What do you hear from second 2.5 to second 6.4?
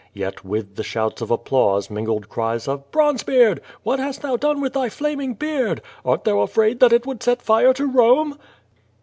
of "Bronzebeard! what hast thou done with thy flaming beard? Art thou